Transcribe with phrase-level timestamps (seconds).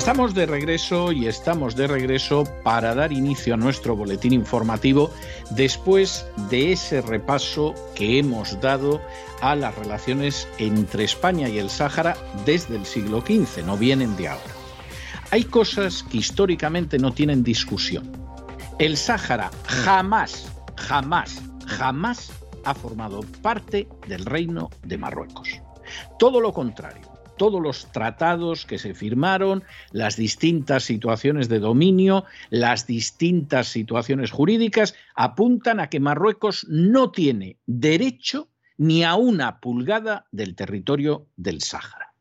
[0.00, 5.10] Estamos de regreso y estamos de regreso para dar inicio a nuestro boletín informativo
[5.50, 9.02] después de ese repaso que hemos dado
[9.42, 12.16] a las relaciones entre España y el Sáhara
[12.46, 14.54] desde el siglo XV, no vienen de ahora.
[15.32, 18.10] Hay cosas que históricamente no tienen discusión.
[18.78, 22.32] El Sáhara jamás, jamás, jamás
[22.64, 25.60] ha formado parte del reino de Marruecos.
[26.18, 27.09] Todo lo contrario
[27.40, 34.94] todos los tratados que se firmaron, las distintas situaciones de dominio, las distintas situaciones jurídicas,
[35.14, 42.12] apuntan a que Marruecos no tiene derecho ni a una pulgada del territorio del Sáhara.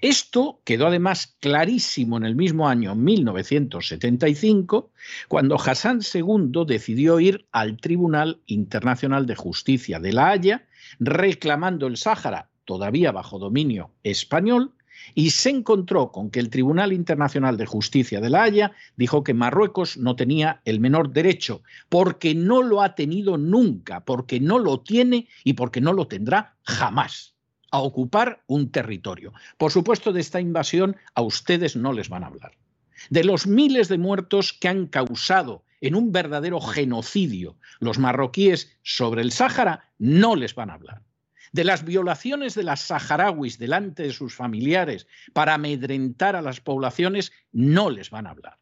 [0.00, 4.92] Esto quedó además clarísimo en el mismo año 1975,
[5.26, 10.64] cuando Hassan II decidió ir al Tribunal Internacional de Justicia de La Haya
[11.00, 14.72] reclamando el Sáhara todavía bajo dominio español,
[15.14, 19.34] y se encontró con que el Tribunal Internacional de Justicia de La Haya dijo que
[19.34, 24.80] Marruecos no tenía el menor derecho, porque no lo ha tenido nunca, porque no lo
[24.80, 27.34] tiene y porque no lo tendrá jamás,
[27.70, 29.32] a ocupar un territorio.
[29.58, 32.52] Por supuesto, de esta invasión a ustedes no les van a hablar.
[33.10, 39.20] De los miles de muertos que han causado en un verdadero genocidio los marroquíes sobre
[39.20, 41.02] el Sáhara, no les van a hablar
[41.54, 47.30] de las violaciones de las saharauis delante de sus familiares para amedrentar a las poblaciones,
[47.52, 48.58] no les van a hablar.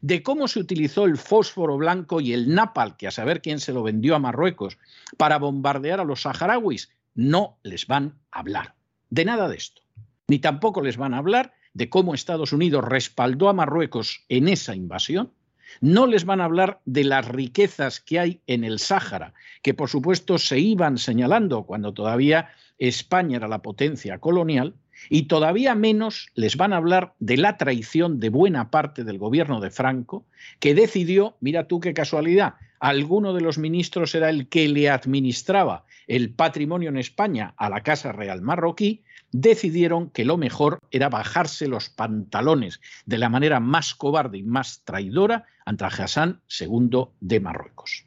[0.00, 3.72] De cómo se utilizó el fósforo blanco y el napal, que a saber quién se
[3.72, 4.78] lo vendió a Marruecos,
[5.16, 8.76] para bombardear a los saharauis, no les van a hablar.
[9.10, 9.82] De nada de esto.
[10.28, 14.76] Ni tampoco les van a hablar de cómo Estados Unidos respaldó a Marruecos en esa
[14.76, 15.32] invasión,
[15.80, 19.88] no les van a hablar de las riquezas que hay en el Sáhara, que por
[19.88, 24.74] supuesto se iban señalando cuando todavía España era la potencia colonial,
[25.10, 29.60] y todavía menos les van a hablar de la traición de buena parte del gobierno
[29.60, 30.24] de Franco,
[30.58, 35.84] que decidió, mira tú qué casualidad, alguno de los ministros era el que le administraba
[36.06, 39.02] el patrimonio en España a la Casa Real marroquí,
[39.40, 44.82] decidieron que lo mejor era bajarse los pantalones de la manera más cobarde y más
[44.84, 48.04] traidora ante Hassan II de Marruecos.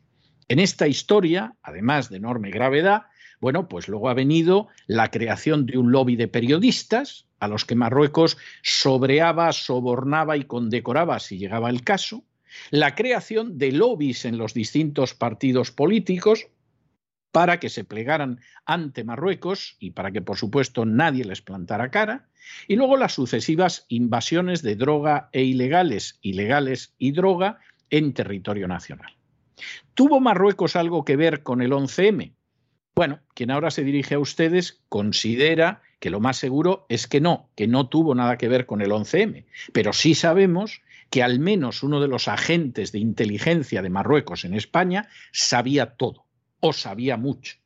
[0.47, 3.03] En esta historia, además de enorme gravedad,
[3.40, 7.75] bueno, pues luego ha venido la creación de un lobby de periodistas a los que
[7.75, 12.23] Marruecos sobreaba, sobornaba y condecoraba si llegaba el caso,
[12.72, 16.47] la creación de lobbies en los distintos partidos políticos,
[17.31, 22.28] para que se plegaran ante Marruecos y para que, por supuesto, nadie les plantara cara,
[22.67, 27.59] y luego las sucesivas invasiones de droga e ilegales, ilegales y droga
[27.90, 29.13] en territorio nacional.
[29.94, 32.34] ¿Tuvo Marruecos algo que ver con el 11M?
[32.95, 37.50] Bueno, quien ahora se dirige a ustedes considera que lo más seguro es que no,
[37.56, 41.84] que no tuvo nada que ver con el 11M, pero sí sabemos que al menos
[41.84, 46.28] uno de los agentes de inteligencia de Marruecos en España sabía todo
[46.59, 47.58] o sabía mucho.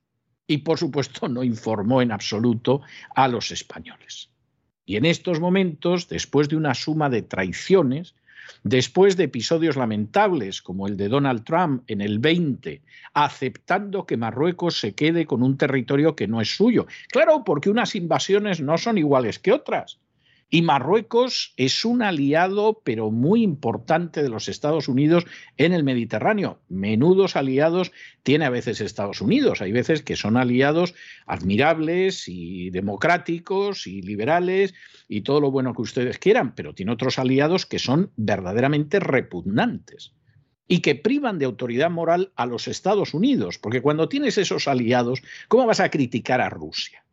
[0.47, 2.81] Y por supuesto no informó en absoluto
[3.15, 4.29] a los españoles.
[4.85, 8.15] Y en estos momentos, después de una suma de traiciones,
[8.63, 12.81] después de episodios lamentables como el de Donald Trump en el 20,
[13.13, 16.87] aceptando que Marruecos se quede con un territorio que no es suyo.
[17.09, 19.99] Claro, porque unas invasiones no son iguales que otras.
[20.53, 25.25] Y Marruecos es un aliado, pero muy importante de los Estados Unidos
[25.57, 26.59] en el Mediterráneo.
[26.69, 27.91] Menudos aliados
[28.21, 29.63] tiene a veces Estados Unidos.
[29.63, 30.93] Hay veces que son aliados
[31.25, 34.75] admirables y democráticos y liberales
[35.07, 40.13] y todo lo bueno que ustedes quieran, pero tiene otros aliados que son verdaderamente repugnantes
[40.67, 45.23] y que privan de autoridad moral a los Estados Unidos, porque cuando tienes esos aliados,
[45.47, 47.03] ¿cómo vas a criticar a Rusia?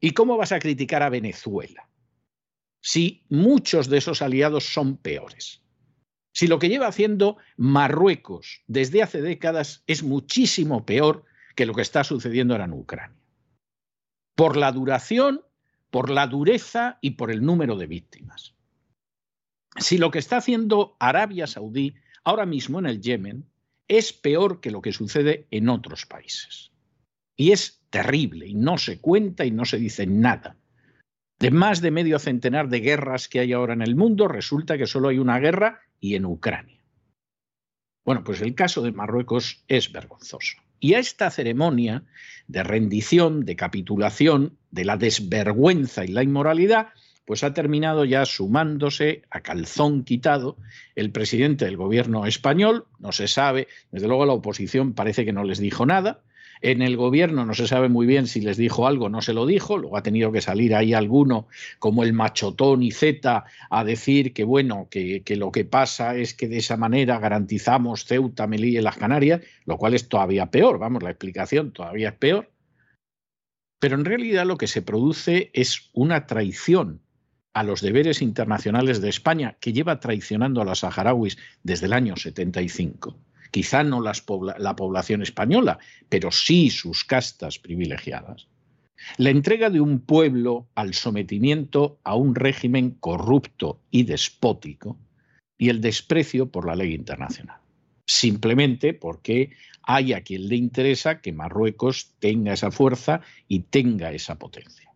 [0.00, 1.90] ¿Y cómo vas a criticar a Venezuela?
[2.86, 5.60] Si muchos de esos aliados son peores.
[6.32, 11.24] Si lo que lleva haciendo Marruecos desde hace décadas es muchísimo peor
[11.56, 13.18] que lo que está sucediendo ahora en Ucrania.
[14.36, 15.42] Por la duración,
[15.90, 18.54] por la dureza y por el número de víctimas.
[19.78, 23.50] Si lo que está haciendo Arabia Saudí ahora mismo en el Yemen
[23.88, 26.70] es peor que lo que sucede en otros países.
[27.34, 30.56] Y es terrible y no se cuenta y no se dice nada.
[31.38, 34.86] De más de medio centenar de guerras que hay ahora en el mundo, resulta que
[34.86, 36.82] solo hay una guerra y en Ucrania.
[38.04, 40.56] Bueno, pues el caso de Marruecos es vergonzoso.
[40.80, 42.04] Y a esta ceremonia
[42.46, 46.88] de rendición, de capitulación, de la desvergüenza y la inmoralidad,
[47.26, 50.56] pues ha terminado ya sumándose a calzón quitado
[50.94, 55.42] el presidente del gobierno español, no se sabe, desde luego la oposición parece que no
[55.42, 56.22] les dijo nada,
[56.60, 59.46] en el gobierno no se sabe muy bien si les dijo algo, no se lo
[59.46, 61.48] dijo, luego ha tenido que salir ahí alguno
[61.78, 66.34] como el machotón y Z a decir que bueno, que, que lo que pasa es
[66.34, 70.78] que de esa manera garantizamos Ceuta, Melilla y las Canarias, lo cual es todavía peor,
[70.78, 72.50] vamos, la explicación todavía es peor.
[73.78, 77.02] Pero en realidad lo que se produce es una traición
[77.52, 82.14] a los deberes internacionales de España, que lleva traicionando a los saharauis desde el año
[82.14, 83.18] 75.
[83.50, 85.78] Quizá no la población española,
[86.08, 88.48] pero sí sus castas privilegiadas.
[89.18, 94.98] La entrega de un pueblo al sometimiento a un régimen corrupto y despótico
[95.58, 97.60] y el desprecio por la ley internacional.
[98.06, 99.50] Simplemente porque
[99.82, 104.92] hay a quien le interesa que Marruecos tenga esa fuerza y tenga esa potencia.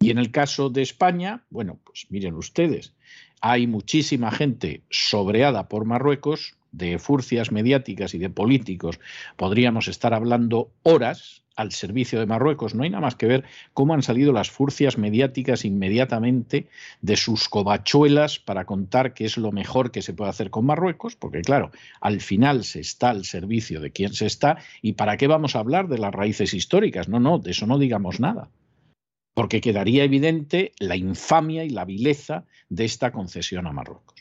[0.00, 2.94] Y en el caso de España, bueno, pues miren ustedes,
[3.40, 8.98] hay muchísima gente sobreada por Marruecos, de furcias mediáticas y de políticos,
[9.36, 12.74] podríamos estar hablando horas al servicio de Marruecos.
[12.74, 16.68] No hay nada más que ver cómo han salido las furcias mediáticas inmediatamente
[17.00, 21.16] de sus covachuelas para contar qué es lo mejor que se puede hacer con Marruecos,
[21.16, 21.70] porque claro,
[22.00, 25.60] al final se está al servicio de quien se está y para qué vamos a
[25.60, 27.08] hablar de las raíces históricas.
[27.08, 28.48] No, no, de eso no digamos nada
[29.34, 34.11] porque quedaría evidente la infamia y la vileza de esta concesión a Marruecos.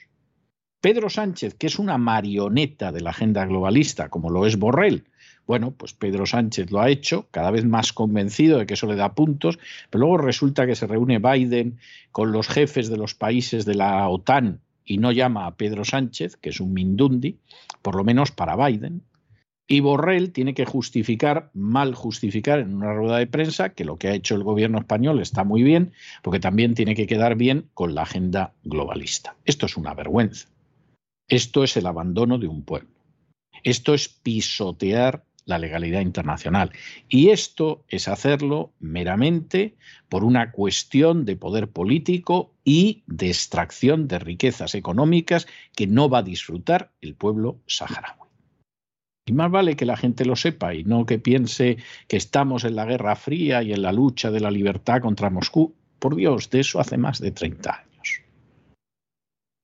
[0.81, 5.06] Pedro Sánchez, que es una marioneta de la agenda globalista, como lo es Borrell,
[5.45, 8.95] bueno, pues Pedro Sánchez lo ha hecho, cada vez más convencido de que eso le
[8.95, 9.60] da puntos,
[9.92, 11.78] pero luego resulta que se reúne Biden
[12.12, 16.36] con los jefes de los países de la OTAN y no llama a Pedro Sánchez,
[16.36, 17.38] que es un mindundi,
[17.83, 19.04] por lo menos para Biden,
[19.68, 24.10] y Borrell tiene que justificar, mal justificar en una rueda de prensa, que lo que
[24.10, 25.94] ha hecho el gobierno español está muy bien,
[26.24, 29.36] porque también tiene que quedar bien con la agenda globalista.
[29.45, 30.50] Esto es una vergüenza.
[31.31, 32.89] Esto es el abandono de un pueblo.
[33.63, 36.74] Esto es pisotear la legalidad internacional.
[37.07, 39.75] Y esto es hacerlo meramente
[40.10, 46.18] por una cuestión de poder político y de extracción de riquezas económicas que no va
[46.18, 48.28] a disfrutar el pueblo saharaui.
[49.25, 51.78] Y más vale que la gente lo sepa y no que piense
[52.10, 55.74] que estamos en la Guerra Fría y en la lucha de la libertad contra Moscú.
[55.98, 57.90] Por Dios, de eso hace más de 30 años.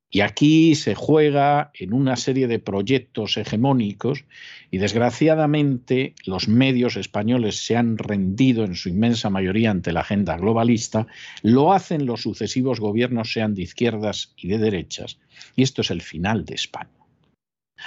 [0.09, 4.23] Y aquí se juega en una serie de proyectos hegemónicos
[4.71, 10.37] y desgraciadamente los medios españoles se han rendido en su inmensa mayoría ante la agenda
[10.37, 11.07] globalista,
[11.41, 15.19] lo hacen los sucesivos gobiernos sean de izquierdas y de derechas,
[15.57, 16.89] y esto es el final de España.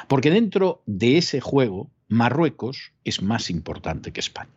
[0.06, 4.50] Porque dentro de ese juego, Marruecos es más importante que España.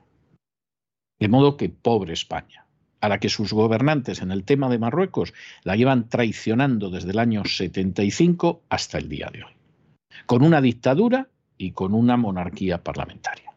[1.19, 2.62] De modo que pobre España,
[3.03, 5.33] a la que sus gobernantes en el tema de Marruecos
[5.63, 9.51] la llevan traicionando desde el año 75 hasta el día de hoy,
[10.25, 11.27] con una dictadura
[11.57, 13.51] y con una monarquía parlamentaria.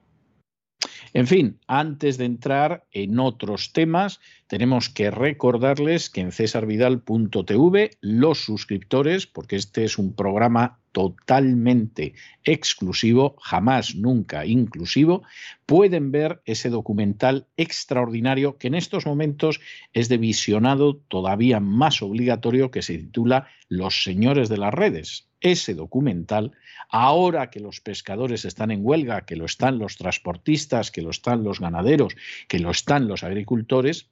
[1.12, 8.44] En fin, antes de entrar en otros temas, tenemos que recordarles que en cesarvidal.tv los
[8.44, 15.24] suscriptores, porque este es un programa totalmente exclusivo, jamás, nunca inclusivo,
[15.66, 19.60] pueden ver ese documental extraordinario que en estos momentos
[19.92, 25.28] es de visionado todavía más obligatorio que se titula Los señores de las redes.
[25.42, 26.52] Ese documental
[26.88, 31.42] Ahora que los pescadores están en huelga, que lo están los transportistas, que lo están
[31.42, 32.14] los ganaderos,
[32.48, 34.08] que lo están los agricultores,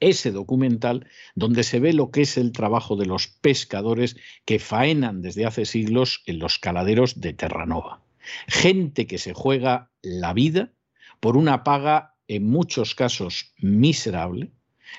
[0.00, 5.22] ese documental donde se ve lo que es el trabajo de los pescadores que faenan
[5.22, 8.02] desde hace siglos en los caladeros de Terranova.
[8.46, 10.72] Gente que se juega la vida
[11.20, 14.50] por una paga en muchos casos miserable,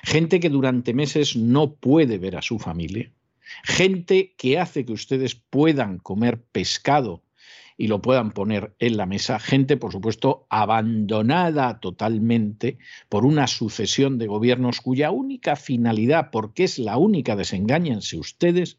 [0.04, 3.12] gente que durante meses no puede ver a su familia,
[3.64, 7.22] gente que hace que ustedes puedan comer pescado
[7.76, 12.78] y lo puedan poner en la mesa, gente, por supuesto, abandonada totalmente
[13.08, 18.78] por una sucesión de gobiernos cuya única finalidad, porque es la única, desengáñense ustedes,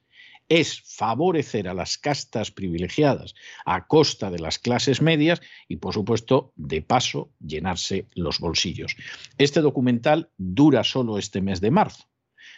[0.49, 3.35] es favorecer a las castas privilegiadas
[3.65, 8.95] a costa de las clases medias y, por supuesto, de paso, llenarse los bolsillos.
[9.37, 12.05] Este documental dura solo este mes de marzo.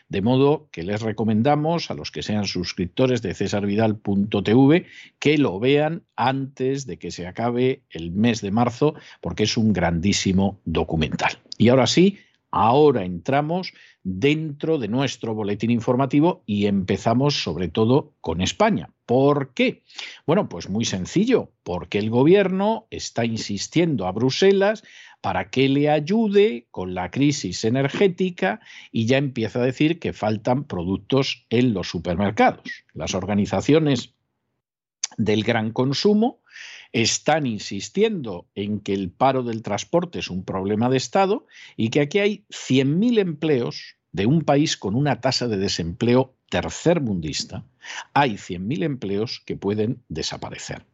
[0.10, 4.86] De modo que les recomendamos a los que sean suscriptores de cesarvidal.tv
[5.20, 9.72] que lo vean antes de que se acabe el mes de marzo, porque es un
[9.72, 11.34] grandísimo documental.
[11.58, 12.18] Y ahora sí,
[12.52, 13.74] Ahora entramos
[14.04, 18.90] dentro de nuestro boletín informativo y empezamos sobre todo con España.
[19.06, 19.84] ¿Por qué?
[20.26, 24.84] Bueno, pues muy sencillo, porque el gobierno está insistiendo a Bruselas
[25.22, 28.62] para que le ayude con la crisis energética
[28.92, 32.86] y ya empieza a decir que faltan productos en los supermercados.
[32.94, 34.14] Las organizaciones
[35.18, 36.42] del gran consumo
[36.94, 41.46] están insistiendo en que el paro del transporte es un problema de Estado
[41.76, 47.64] y que aquí hay 100.000 empleos de un país con una tasa de desempleo tercermundista.
[48.14, 50.86] Hay 100.000 empleos que pueden desaparecer.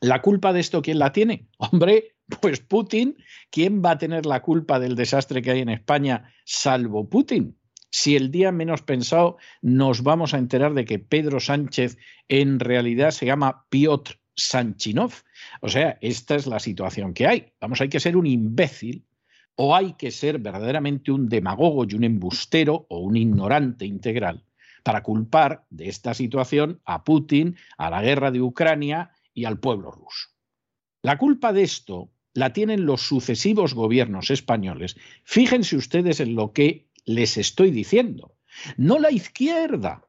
[0.00, 1.46] ¿La culpa de esto quién la tiene?
[1.58, 3.16] Hombre, pues Putin.
[3.50, 7.56] ¿Quién va a tener la culpa del desastre que hay en España salvo Putin?
[7.90, 11.96] Si el día menos pensado nos vamos a enterar de que Pedro Sánchez
[12.28, 15.12] en realidad se llama Piotr Sanchinov.
[15.60, 17.52] O sea, esta es la situación que hay.
[17.60, 19.06] Vamos, hay que ser un imbécil
[19.54, 24.44] o hay que ser verdaderamente un demagogo y un embustero o un ignorante integral
[24.82, 29.90] para culpar de esta situación a Putin, a la guerra de Ucrania y al pueblo
[29.90, 30.28] ruso.
[31.02, 34.96] La culpa de esto la tienen los sucesivos gobiernos españoles.
[35.22, 38.36] Fíjense ustedes en lo que les estoy diciendo.
[38.76, 40.06] No la izquierda,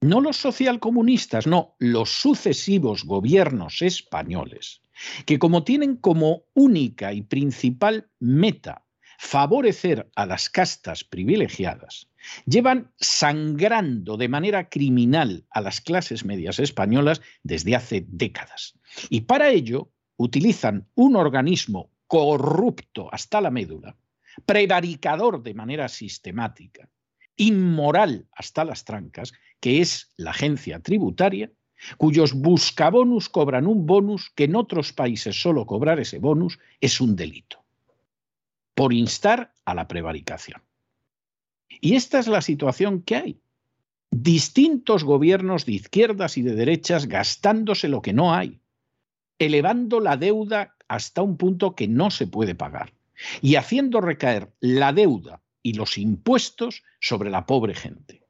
[0.00, 4.82] no los socialcomunistas, no, los sucesivos gobiernos españoles,
[5.26, 8.84] que como tienen como única y principal meta
[9.18, 12.08] favorecer a las castas privilegiadas,
[12.46, 18.78] llevan sangrando de manera criminal a las clases medias españolas desde hace décadas.
[19.10, 23.96] Y para ello utilizan un organismo corrupto hasta la médula,
[24.44, 26.88] prevaricador de manera sistemática,
[27.36, 31.50] inmoral hasta las trancas, que es la agencia tributaria,
[31.96, 37.14] cuyos buscabonus cobran un bonus que en otros países solo cobrar ese bonus es un
[37.14, 37.64] delito,
[38.74, 40.62] por instar a la prevaricación.
[41.80, 43.40] Y esta es la situación que hay.
[44.10, 48.58] Distintos gobiernos de izquierdas y de derechas gastándose lo que no hay,
[49.38, 52.92] elevando la deuda hasta un punto que no se puede pagar
[53.40, 58.22] y haciendo recaer la deuda y los impuestos sobre la pobre gente.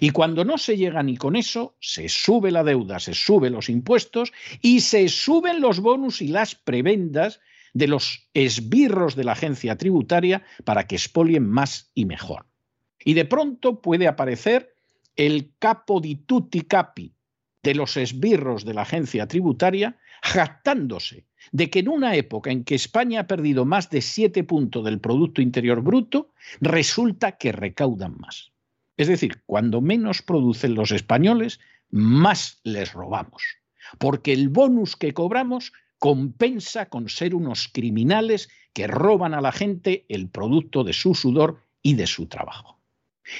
[0.00, 3.68] Y cuando no se llega ni con eso, se sube la deuda, se suben los
[3.68, 7.40] impuestos y se suben los bonus y las prebendas
[7.72, 12.46] de los esbirros de la agencia tributaria para que expolien más y mejor.
[13.04, 14.74] Y de pronto puede aparecer
[15.14, 17.12] el capo di tutti capi
[17.62, 22.74] de los esbirros de la agencia tributaria jactándose de que en una época en que
[22.74, 28.52] España ha perdido más de siete puntos del Producto Interior Bruto, resulta que recaudan más.
[28.96, 33.42] Es decir, cuando menos producen los españoles, más les robamos,
[33.98, 40.04] porque el bonus que cobramos compensa con ser unos criminales que roban a la gente
[40.08, 42.80] el producto de su sudor y de su trabajo.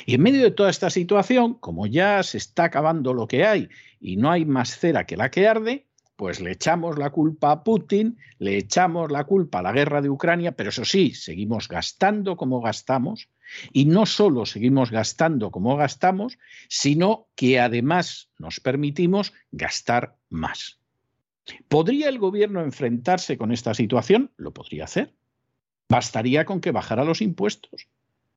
[0.05, 3.69] Y en medio de toda esta situación, como ya se está acabando lo que hay
[4.01, 7.63] y no hay más cera que la que arde, pues le echamos la culpa a
[7.63, 12.37] Putin, le echamos la culpa a la guerra de Ucrania, pero eso sí, seguimos gastando
[12.37, 13.29] como gastamos
[13.73, 20.81] y no solo seguimos gastando como gastamos, sino que además nos permitimos gastar más.
[21.69, 24.33] ¿Podría el gobierno enfrentarse con esta situación?
[24.37, 25.15] Lo podría hacer.
[25.89, 27.89] Bastaría con que bajara los impuestos.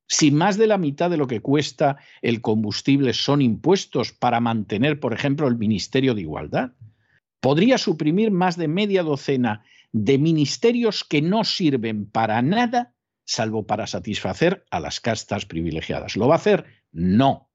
[0.06, 5.00] Si más de la mitad de lo que cuesta el combustible son impuestos para mantener,
[5.00, 6.72] por ejemplo, el Ministerio de Igualdad,
[7.40, 12.96] podría suprimir más de media docena de ministerios que no sirven para nada
[13.30, 16.18] salvo para satisfacer a las castas privilegiadas.
[16.18, 16.66] ¿Lo va a hacer?
[16.92, 17.52] No.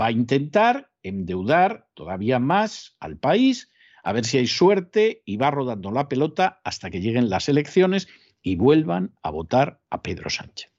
[0.00, 3.70] Va a intentar endeudar todavía más al país,
[4.02, 8.06] a ver si hay suerte y va rodando la pelota hasta que lleguen las elecciones
[8.42, 10.70] y vuelvan a votar a Pedro Sánchez.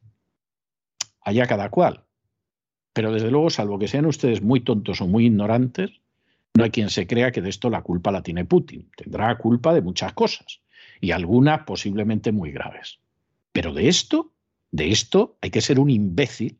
[1.21, 2.05] Allá cada cual.
[2.93, 5.98] Pero desde luego, salvo que sean ustedes muy tontos o muy ignorantes,
[6.59, 8.91] no hay quien se crea que de esto la culpa la tiene Putin.
[8.97, 10.61] Tendrá culpa de muchas cosas
[10.99, 12.99] y algunas posiblemente muy graves.
[13.53, 14.33] Pero de esto,
[14.69, 16.59] de esto hay que ser un imbécil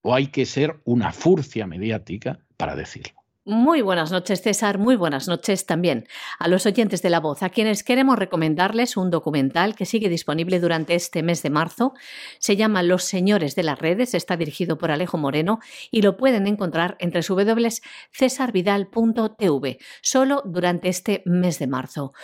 [0.00, 3.23] o hay que ser una furcia mediática para decirlo.
[3.46, 4.78] Muy buenas noches, César.
[4.78, 6.08] Muy buenas noches también
[6.38, 10.60] a los oyentes de La Voz, a quienes queremos recomendarles un documental que sigue disponible
[10.60, 11.92] durante este mes de marzo.
[12.38, 15.58] Se llama Los Señores de las Redes, está dirigido por Alejo Moreno
[15.90, 22.14] y lo pueden encontrar entre www.cesarvidal.tv, solo durante este mes de marzo.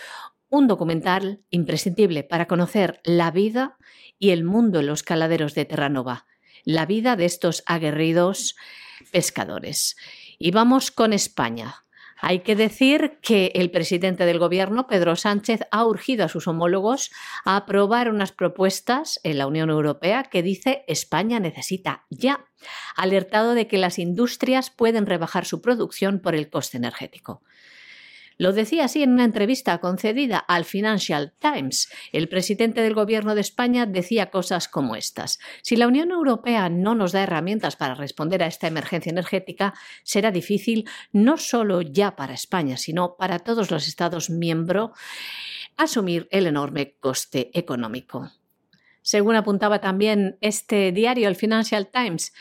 [0.49, 3.77] Un documental imprescindible para conocer la vida
[4.17, 6.25] y el mundo en los caladeros de Terranova,
[6.63, 8.55] la vida de estos aguerridos
[9.11, 9.95] pescadores.
[10.43, 11.85] Y vamos con España.
[12.19, 17.11] Hay que decir que el presidente del gobierno, Pedro Sánchez, ha urgido a sus homólogos
[17.45, 22.45] a aprobar unas propuestas en la Unión Europea que dice España necesita ya,
[22.95, 27.43] alertado de que las industrias pueden rebajar su producción por el coste energético.
[28.41, 31.91] Lo decía así en una entrevista concedida al Financial Times.
[32.11, 35.37] El presidente del Gobierno de España decía cosas como estas.
[35.61, 40.31] Si la Unión Europea no nos da herramientas para responder a esta emergencia energética, será
[40.31, 44.89] difícil no solo ya para España, sino para todos los Estados miembros
[45.77, 48.31] asumir el enorme coste económico.
[49.03, 52.33] Según apuntaba también este diario, el Financial Times,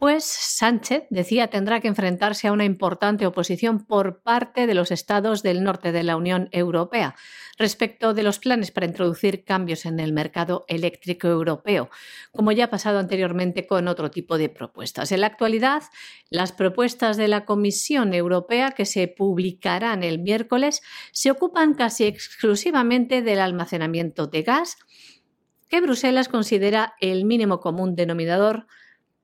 [0.00, 5.42] pues Sánchez, decía, tendrá que enfrentarse a una importante oposición por parte de los estados
[5.42, 7.14] del norte de la Unión Europea
[7.58, 11.90] respecto de los planes para introducir cambios en el mercado eléctrico europeo,
[12.32, 15.12] como ya ha pasado anteriormente con otro tipo de propuestas.
[15.12, 15.82] En la actualidad,
[16.30, 20.80] las propuestas de la Comisión Europea que se publicarán el miércoles
[21.12, 24.78] se ocupan casi exclusivamente del almacenamiento de gas,
[25.68, 28.66] que Bruselas considera el mínimo común denominador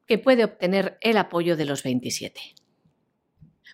[0.07, 2.41] que puede obtener el apoyo de los 27.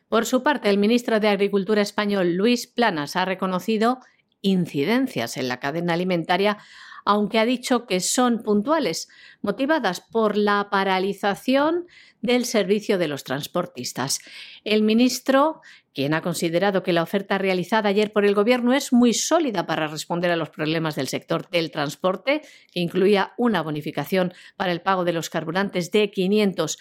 [0.08, 3.98] Por su parte, el ministro de Agricultura español, Luis Planas, ha reconocido
[4.42, 6.58] incidencias en la cadena alimentaria,
[7.04, 9.08] aunque ha dicho que son puntuales,
[9.40, 11.86] motivadas por la paralización
[12.20, 14.20] del servicio de los transportistas.
[14.64, 15.60] El ministro,
[15.92, 19.88] quien ha considerado que la oferta realizada ayer por el Gobierno es muy sólida para
[19.88, 22.42] responder a los problemas del sector del transporte,
[22.72, 26.78] que incluía una bonificación para el pago de los carburantes de 500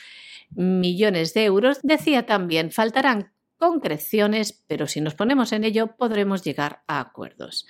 [0.51, 6.81] millones de euros, decía también faltarán concreciones, pero si nos ponemos en ello podremos llegar
[6.87, 7.67] a acuerdos.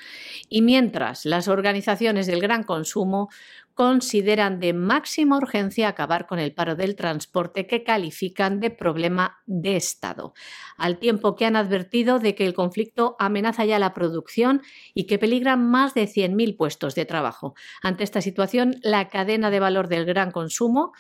[0.47, 3.27] Y mientras las organizaciones del gran consumo
[3.73, 9.75] consideran de máxima urgencia acabar con el paro del transporte que califican de problema de
[9.75, 10.33] Estado,
[10.77, 14.61] al tiempo que han advertido de que el conflicto amenaza ya la producción
[14.93, 17.53] y que peligran más de 100.000 puestos de trabajo.
[17.83, 20.93] Ante esta situación, la cadena de valor del gran consumo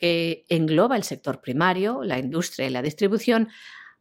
[0.00, 3.50] que engloba el sector primario, la industria y la distribución,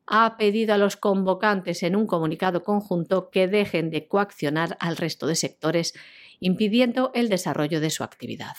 [0.08, 5.28] ha pedido a los convocantes en un comunicado conjunto que dejen de coaccionar al resto
[5.28, 5.94] de sectores,
[6.40, 8.56] impidiendo el desarrollo de su actividad.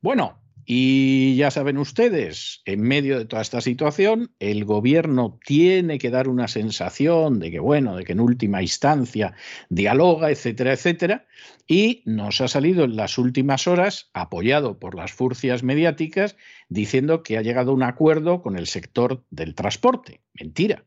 [0.00, 6.10] Bueno, y ya saben ustedes, en medio de toda esta situación, el gobierno tiene que
[6.10, 9.34] dar una sensación de que, bueno, de que en última instancia
[9.68, 11.26] dialoga, etcétera, etcétera,
[11.68, 16.36] y nos ha salido en las últimas horas, apoyado por las furcias mediáticas,
[16.68, 20.20] diciendo que ha llegado a un acuerdo con el sector del transporte.
[20.34, 20.84] Mentira.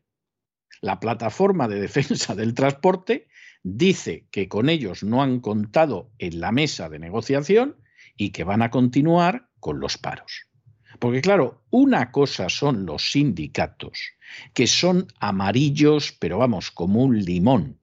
[0.82, 3.28] La plataforma de defensa del transporte
[3.62, 7.76] dice que con ellos no han contado en la mesa de negociación
[8.14, 10.46] y que van a continuar con los paros.
[10.98, 14.00] Porque claro, una cosa son los sindicatos,
[14.54, 17.78] que son amarillos, pero vamos, como un limón,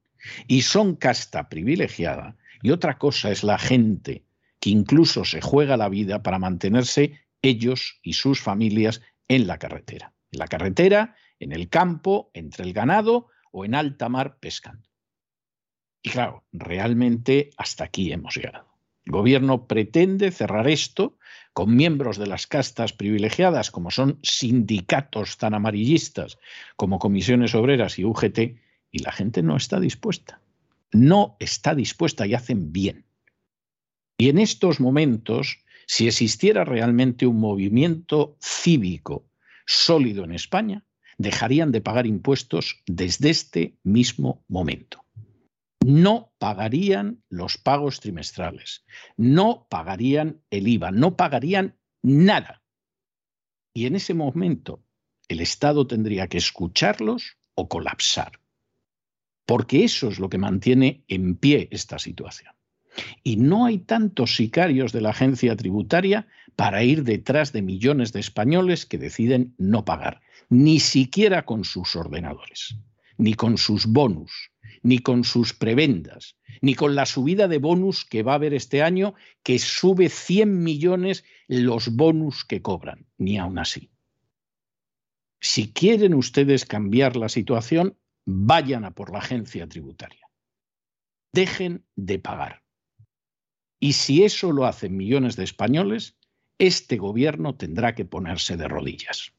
[0.48, 4.26] y son casta privilegiada, y otra cosa es la gente,
[4.60, 10.14] que incluso se juega la vida para mantenerse ellos y sus familias en la carretera.
[10.32, 14.90] En la carretera, en el campo, entre el ganado o en alta mar pescando.
[16.02, 18.68] Y claro, realmente hasta aquí hemos llegado.
[19.06, 21.18] El gobierno pretende cerrar esto
[21.58, 26.38] con miembros de las castas privilegiadas, como son sindicatos tan amarillistas
[26.76, 28.38] como comisiones obreras y UGT,
[28.92, 30.40] y la gente no está dispuesta.
[30.92, 33.06] No está dispuesta y hacen bien.
[34.20, 39.26] Y en estos momentos, si existiera realmente un movimiento cívico
[39.66, 40.86] sólido en España,
[41.18, 45.07] dejarían de pagar impuestos desde este mismo momento
[45.88, 48.84] no pagarían los pagos trimestrales,
[49.16, 52.62] no pagarían el IVA, no pagarían nada.
[53.74, 54.84] Y en ese momento
[55.30, 58.42] el Estado tendría que escucharlos o colapsar,
[59.46, 62.54] porque eso es lo que mantiene en pie esta situación.
[63.24, 68.20] Y no hay tantos sicarios de la agencia tributaria para ir detrás de millones de
[68.20, 70.20] españoles que deciden no pagar,
[70.50, 72.76] ni siquiera con sus ordenadores,
[73.18, 74.52] ni con sus bonus,
[74.88, 78.82] ni con sus prebendas, ni con la subida de bonus que va a haber este
[78.82, 83.92] año, que sube 100 millones los bonus que cobran, ni aún así.
[85.42, 90.26] Si quieren ustedes cambiar la situación, vayan a por la agencia tributaria.
[91.34, 92.64] Dejen de pagar.
[93.82, 96.16] Y si eso lo hacen millones de españoles,
[96.60, 99.34] este gobierno tendrá que ponerse de rodillas.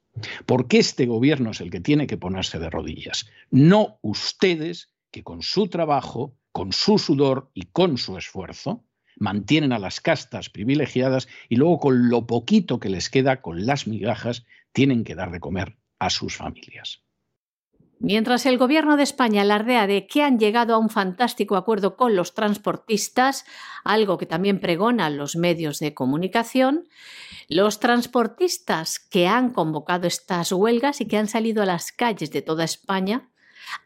[0.44, 5.42] Porque este gobierno es el que tiene que ponerse de rodillas, no ustedes que con
[5.42, 8.84] su trabajo, con su sudor y con su esfuerzo,
[9.16, 13.88] mantienen a las castas privilegiadas y luego con lo poquito que les queda, con las
[13.88, 17.02] migajas, tienen que dar de comer a sus familias.
[17.98, 22.14] Mientras el Gobierno de España alardea de que han llegado a un fantástico acuerdo con
[22.14, 23.44] los transportistas,
[23.82, 26.84] algo que también pregonan los medios de comunicación,
[27.48, 32.40] los transportistas que han convocado estas huelgas y que han salido a las calles de
[32.40, 33.30] toda España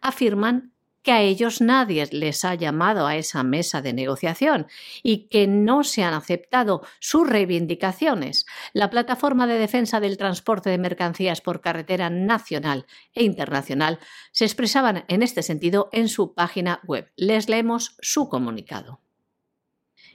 [0.00, 4.66] afirman que a ellos nadie les ha llamado a esa mesa de negociación
[5.02, 8.46] y que no se han aceptado sus reivindicaciones.
[8.72, 13.98] La Plataforma de Defensa del Transporte de Mercancías por Carretera Nacional e Internacional
[14.30, 17.10] se expresaban en este sentido en su página web.
[17.16, 19.00] Les leemos su comunicado.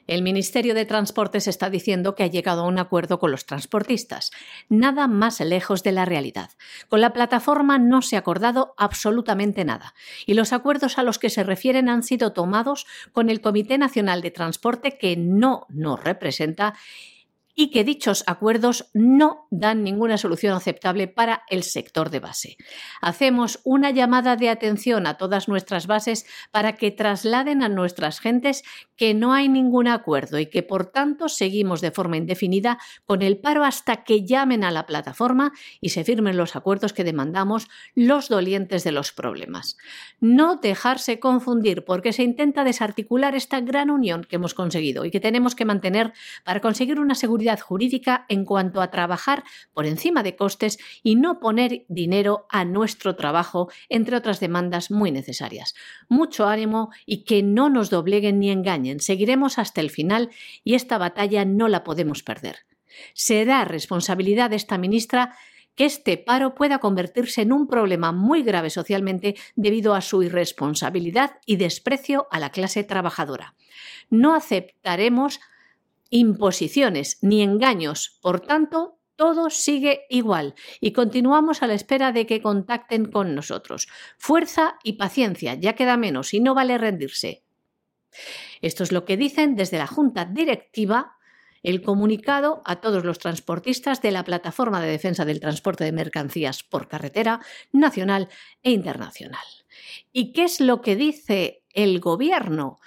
[0.07, 4.31] El Ministerio de Transportes está diciendo que ha llegado a un acuerdo con los transportistas.
[4.69, 6.51] Nada más lejos de la realidad.
[6.87, 9.93] Con la plataforma no se ha acordado absolutamente nada.
[10.25, 14.21] Y los acuerdos a los que se refieren han sido tomados con el Comité Nacional
[14.21, 16.73] de Transporte que no nos representa
[17.59, 22.55] y que dichos acuerdos no dan ninguna solución aceptable para el sector de base.
[23.01, 28.63] Hacemos una llamada de atención a todas nuestras bases para que trasladen a nuestras gentes
[28.95, 33.39] que no hay ningún acuerdo y que por tanto seguimos de forma indefinida con el
[33.39, 38.29] paro hasta que llamen a la plataforma y se firmen los acuerdos que demandamos los
[38.29, 39.77] dolientes de los problemas.
[40.19, 45.19] No dejarse confundir porque se intenta desarticular esta gran unión que hemos conseguido y que
[45.19, 50.35] tenemos que mantener para conseguir una seguridad jurídica en cuanto a trabajar por encima de
[50.35, 55.75] costes y no poner dinero a nuestro trabajo, entre otras demandas muy necesarias.
[56.09, 58.99] Mucho ánimo y que no nos dobleguen ni engañen.
[58.99, 60.29] Seguiremos hasta el final
[60.63, 62.65] y esta batalla no la podemos perder.
[63.13, 65.35] Será responsabilidad de esta ministra
[65.77, 71.37] que este paro pueda convertirse en un problema muy grave socialmente debido a su irresponsabilidad
[71.45, 73.53] y desprecio a la clase trabajadora.
[74.09, 75.39] No aceptaremos
[76.09, 78.19] imposiciones ni engaños.
[78.21, 83.87] Por tanto, todo sigue igual y continuamos a la espera de que contacten con nosotros.
[84.17, 87.43] Fuerza y paciencia, ya queda menos y no vale rendirse.
[88.61, 91.17] Esto es lo que dicen desde la Junta Directiva
[91.63, 96.63] el comunicado a todos los transportistas de la Plataforma de Defensa del Transporte de Mercancías
[96.63, 97.41] por Carretera
[97.71, 98.29] Nacional
[98.63, 99.43] e Internacional.
[100.13, 102.79] ¿Y qué es lo que dice el Gobierno?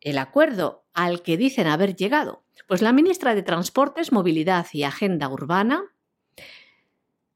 [0.00, 2.44] El acuerdo al que dicen haber llegado.
[2.68, 5.82] Pues la ministra de Transportes, Movilidad y Agenda Urbana,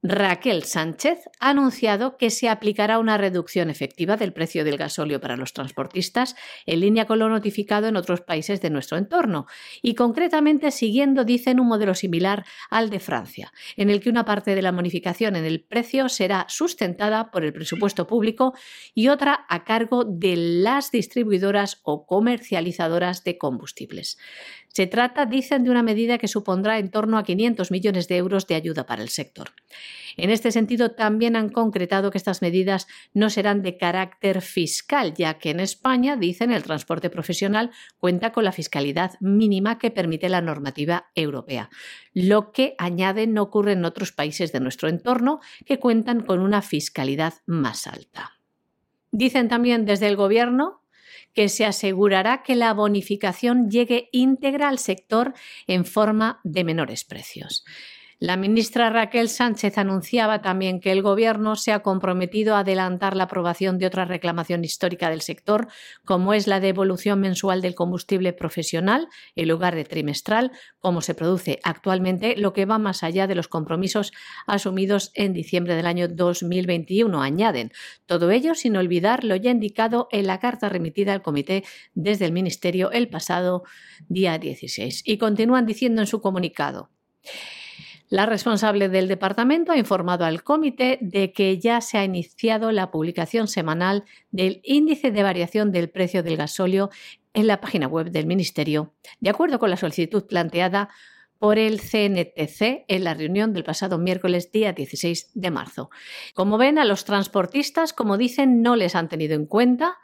[0.08, 5.36] Raquel Sánchez ha anunciado que se aplicará una reducción efectiva del precio del gasóleo para
[5.36, 9.46] los transportistas en línea con lo notificado en otros países de nuestro entorno
[9.82, 14.54] y concretamente siguiendo, dicen, un modelo similar al de Francia, en el que una parte
[14.54, 18.54] de la bonificación en el precio será sustentada por el presupuesto público
[18.94, 24.18] y otra a cargo de las distribuidoras o comercializadoras de combustibles.
[24.76, 28.46] Se trata, dicen, de una medida que supondrá en torno a 500 millones de euros
[28.46, 29.52] de ayuda para el sector.
[30.18, 35.38] En este sentido, también han concretado que estas medidas no serán de carácter fiscal, ya
[35.38, 40.42] que en España, dicen, el transporte profesional cuenta con la fiscalidad mínima que permite la
[40.42, 41.70] normativa europea,
[42.12, 46.60] lo que, añaden, no ocurre en otros países de nuestro entorno que cuentan con una
[46.60, 48.32] fiscalidad más alta.
[49.10, 50.82] Dicen también desde el Gobierno
[51.36, 55.34] que se asegurará que la bonificación llegue íntegra al sector
[55.66, 57.62] en forma de menores precios.
[58.18, 63.24] La ministra Raquel Sánchez anunciaba también que el Gobierno se ha comprometido a adelantar la
[63.24, 65.68] aprobación de otra reclamación histórica del sector,
[66.02, 71.60] como es la devolución mensual del combustible profesional en lugar de trimestral, como se produce
[71.62, 74.12] actualmente, lo que va más allá de los compromisos
[74.46, 77.20] asumidos en diciembre del año 2021.
[77.20, 77.70] Añaden
[78.06, 82.32] todo ello sin olvidar lo ya indicado en la carta remitida al Comité desde el
[82.32, 83.64] Ministerio el pasado
[84.08, 85.02] día 16.
[85.04, 86.88] Y continúan diciendo en su comunicado.
[88.08, 92.92] La responsable del departamento ha informado al comité de que ya se ha iniciado la
[92.92, 96.90] publicación semanal del índice de variación del precio del gasóleo
[97.34, 100.88] en la página web del Ministerio, de acuerdo con la solicitud planteada
[101.38, 105.90] por el CNTC en la reunión del pasado miércoles día 16 de marzo.
[106.34, 109.98] Como ven, a los transportistas, como dicen, no les han tenido en cuenta.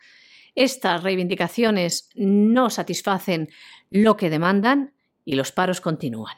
[0.55, 3.49] Estas reivindicaciones no satisfacen
[3.91, 4.93] lo que demandan
[5.25, 6.37] y los paros continúan.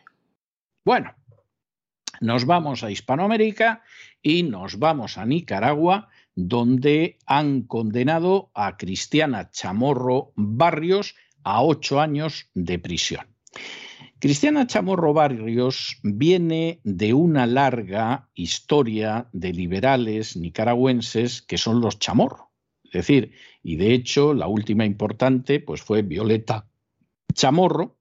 [0.85, 1.15] Bueno,
[2.25, 3.83] nos vamos a Hispanoamérica
[4.23, 12.49] y nos vamos a Nicaragua, donde han condenado a Cristiana Chamorro Barrios a ocho años
[12.55, 13.27] de prisión.
[14.19, 22.51] Cristiana Chamorro Barrios viene de una larga historia de liberales nicaragüenses que son los Chamorro.
[22.85, 23.33] Es decir,
[23.63, 26.71] y de hecho la última importante pues fue Violeta
[27.35, 27.99] Chamorro,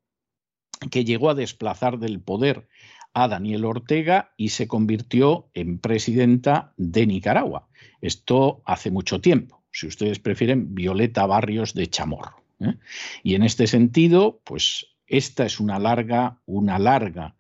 [0.90, 2.70] que llegó a desplazar del poder
[3.14, 7.68] a Daniel Ortega y se convirtió en presidenta de Nicaragua.
[8.02, 9.64] Esto hace mucho tiempo.
[9.72, 12.44] Si ustedes prefieren, Violeta Barrios de Chamorro.
[12.60, 12.76] ¿eh?
[13.24, 17.36] Y en este sentido, pues esta es una larga, una larga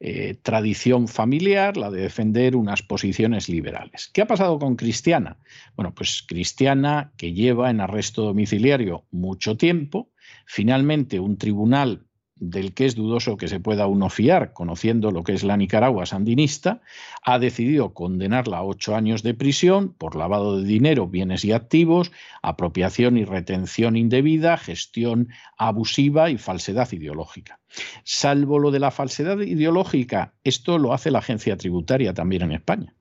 [0.00, 4.10] eh, tradición familiar, la de defender unas posiciones liberales.
[4.12, 5.38] ¿Qué ha pasado con Cristiana?
[5.76, 10.10] Bueno, pues Cristiana, que lleva en arresto domiciliario mucho tiempo,
[10.46, 15.32] finalmente un tribunal del que es dudoso que se pueda uno fiar, conociendo lo que
[15.32, 16.80] es la Nicaragua sandinista,
[17.22, 22.10] ha decidido condenarla a ocho años de prisión por lavado de dinero, bienes y activos,
[22.42, 27.60] apropiación y retención indebida, gestión abusiva y falsedad ideológica.
[28.02, 32.94] Salvo lo de la falsedad ideológica, esto lo hace la agencia tributaria también en España.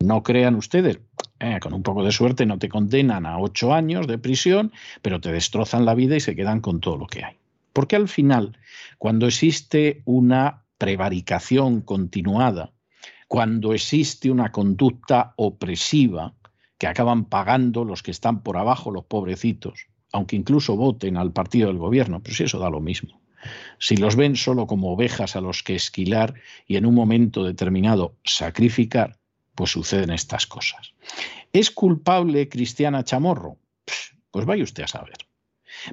[0.00, 1.00] No crean ustedes,
[1.40, 5.20] eh, con un poco de suerte no te condenan a ocho años de prisión, pero
[5.20, 7.37] te destrozan la vida y se quedan con todo lo que hay.
[7.78, 8.58] Porque al final,
[8.98, 12.72] cuando existe una prevaricación continuada,
[13.28, 16.34] cuando existe una conducta opresiva
[16.76, 21.68] que acaban pagando los que están por abajo, los pobrecitos, aunque incluso voten al partido
[21.68, 23.20] del gobierno, pues eso da lo mismo.
[23.78, 26.34] Si los ven solo como ovejas a los que esquilar
[26.66, 29.20] y en un momento determinado sacrificar,
[29.54, 30.94] pues suceden estas cosas.
[31.52, 33.56] ¿Es culpable Cristiana Chamorro?
[34.32, 35.18] Pues vaya usted a saber.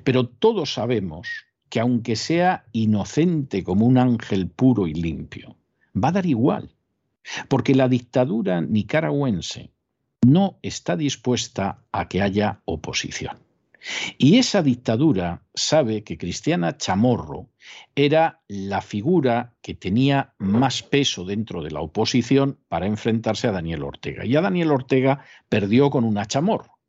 [0.04, 1.45] Pero todos sabemos
[1.76, 5.58] que aunque sea inocente como un ángel puro y limpio,
[5.94, 6.74] va a dar igual,
[7.50, 9.74] porque la dictadura nicaragüense
[10.26, 13.40] no está dispuesta a que haya oposición.
[14.18, 17.50] Y esa dictadura sabe que Cristiana Chamorro
[17.94, 23.84] era la figura que tenía más peso dentro de la oposición para enfrentarse a Daniel
[23.84, 24.26] Ortega.
[24.26, 26.80] Y a Daniel Ortega perdió con una chamorro.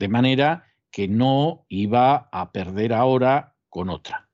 [0.00, 4.28] De manera que no iba a perder ahora con otra.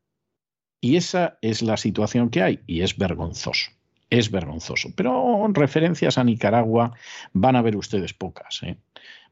[0.82, 3.70] Y esa es la situación que hay y es vergonzoso.
[4.10, 4.90] Es vergonzoso.
[4.94, 6.92] Pero referencias a Nicaragua
[7.32, 8.62] van a ver ustedes pocas.
[8.64, 8.76] ¿eh?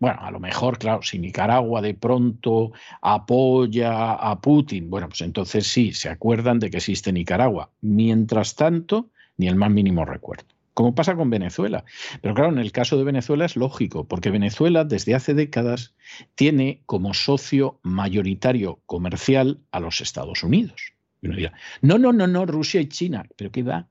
[0.01, 5.67] Bueno, a lo mejor, claro, si Nicaragua de pronto apoya a Putin, bueno, pues entonces
[5.67, 7.69] sí, se acuerdan de que existe Nicaragua.
[7.83, 11.85] Mientras tanto, ni el más mínimo recuerdo como pasa con Venezuela.
[12.23, 15.97] Pero claro, en el caso de Venezuela es lógico, porque Venezuela desde hace décadas
[16.37, 20.93] tiene como socio mayoritario comercial a los Estados Unidos.
[21.21, 23.89] Y uno dirá, no, no, no, no, Rusia y China, pero ¿qué da?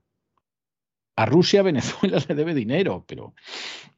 [1.14, 3.34] A Rusia Venezuela le debe dinero, pero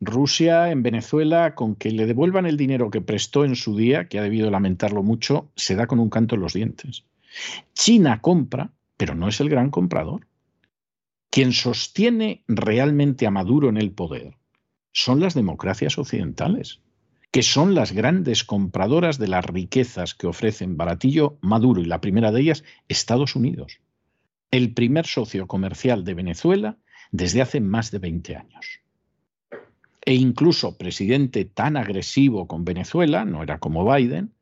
[0.00, 4.18] Rusia en Venezuela, con que le devuelvan el dinero que prestó en su día, que
[4.18, 7.04] ha debido lamentarlo mucho, se da con un canto en los dientes.
[7.72, 10.26] China compra, pero no es el gran comprador.
[11.30, 14.36] Quien sostiene realmente a Maduro en el poder
[14.92, 16.80] son las democracias occidentales,
[17.30, 22.32] que son las grandes compradoras de las riquezas que ofrecen Baratillo, Maduro y la primera
[22.32, 23.78] de ellas, Estados Unidos,
[24.50, 26.78] el primer socio comercial de Venezuela
[27.12, 28.80] desde hace más de 20 años.
[30.04, 34.32] E incluso presidente tan agresivo con Venezuela, no era como Biden,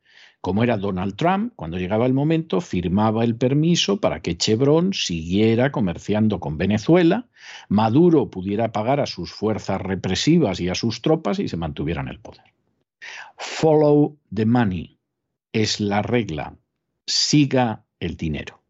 [0.40, 5.72] como era Donald Trump, cuando llegaba el momento, firmaba el permiso para que Chevron siguiera
[5.72, 7.26] comerciando con Venezuela,
[7.68, 12.08] Maduro pudiera pagar a sus fuerzas represivas y a sus tropas y se mantuviera en
[12.08, 12.44] el poder.
[13.36, 14.98] Follow the money
[15.52, 16.56] es la regla,
[17.06, 18.62] siga el dinero.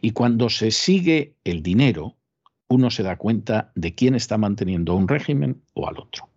[0.00, 2.16] Y cuando se sigue el dinero,
[2.68, 6.28] uno se da cuenta de quién está manteniendo a un régimen o al otro.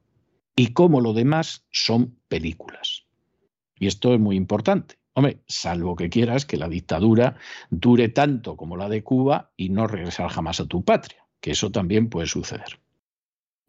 [0.56, 2.90] Y cómo lo demás son películas.
[3.82, 5.00] Y esto es muy importante.
[5.15, 7.38] Hombre, salvo que quieras que la dictadura
[7.72, 11.72] dure tanto como la de Cuba y no regresar jamás a tu patria, que eso
[11.72, 12.80] también puede suceder.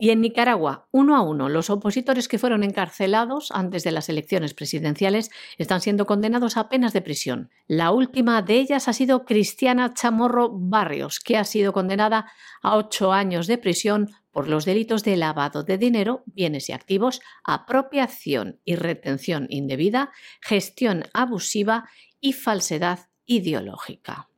[0.03, 4.53] Y en Nicaragua, uno a uno, los opositores que fueron encarcelados antes de las elecciones
[4.53, 7.51] presidenciales están siendo condenados a penas de prisión.
[7.69, 13.13] La última de ellas ha sido Cristiana Chamorro Barrios, que ha sido condenada a ocho
[13.13, 18.75] años de prisión por los delitos de lavado de dinero, bienes y activos, apropiación y
[18.75, 20.11] retención indebida,
[20.41, 21.89] gestión abusiva
[22.21, 24.32] y falsedad ideológica.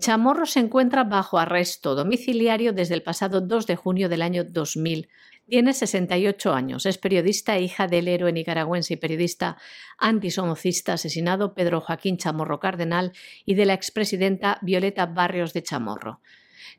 [0.00, 5.08] Chamorro se encuentra bajo arresto domiciliario desde el pasado 2 de junio del año 2000.
[5.46, 9.56] Tiene 68 años, es periodista e hija del héroe nicaragüense y periodista
[9.98, 13.12] antisomocista asesinado Pedro Joaquín Chamorro Cardenal
[13.44, 16.20] y de la expresidenta Violeta Barrios de Chamorro.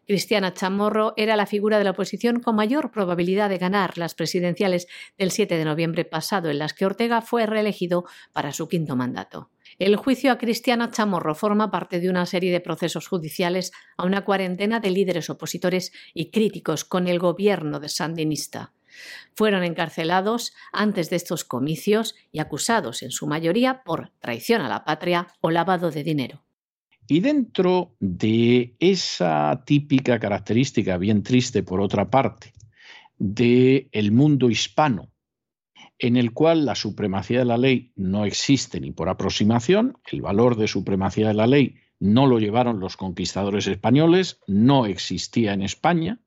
[0.05, 4.87] Cristiana Chamorro era la figura de la oposición con mayor probabilidad de ganar las presidenciales
[5.17, 9.49] del 7 de noviembre pasado, en las que Ortega fue reelegido para su quinto mandato.
[9.77, 14.23] El juicio a Cristiana Chamorro forma parte de una serie de procesos judiciales a una
[14.23, 18.71] cuarentena de líderes opositores y críticos con el gobierno de Sandinista.
[19.33, 24.85] Fueron encarcelados antes de estos comicios y acusados en su mayoría por traición a la
[24.85, 26.45] patria o lavado de dinero.
[27.07, 32.53] Y dentro de esa típica característica, bien triste por otra parte,
[33.17, 35.11] del el mundo hispano,
[35.99, 40.57] en el cual la supremacía de la ley no existe ni por aproximación, el valor
[40.57, 46.19] de supremacía de la ley no lo llevaron los conquistadores españoles, no existía en España,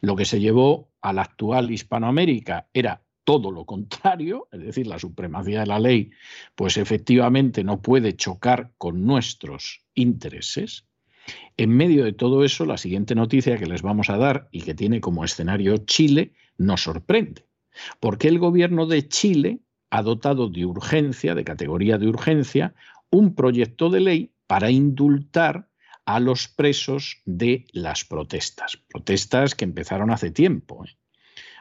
[0.00, 4.98] lo que se llevó a la actual Hispanoamérica era todo lo contrario, es decir, la
[4.98, 6.10] supremacía de la ley,
[6.54, 10.86] pues efectivamente no puede chocar con nuestros intereses.
[11.56, 14.74] En medio de todo eso, la siguiente noticia que les vamos a dar y que
[14.74, 17.46] tiene como escenario Chile nos sorprende,
[18.00, 19.60] porque el gobierno de Chile
[19.90, 22.74] ha dotado de urgencia, de categoría de urgencia,
[23.10, 25.68] un proyecto de ley para indultar
[26.04, 28.78] a los presos de las protestas.
[28.88, 30.84] Protestas que empezaron hace tiempo.
[30.84, 30.96] ¿eh?